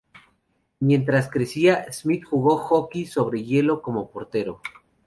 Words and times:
Mientras 0.79 1.29
crecía, 1.29 1.85
Smith 1.93 2.23
jugó 2.25 2.57
Hockey 2.57 3.05
sobre 3.05 3.43
hielo 3.43 3.83
como 3.83 4.09
portero. 4.09 4.59